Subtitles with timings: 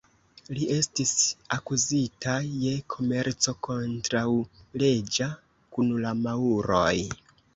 [0.57, 1.09] Li estis
[1.57, 5.27] akuzita je komerco kontraŭleĝa
[5.77, 6.95] kun la maŭroj.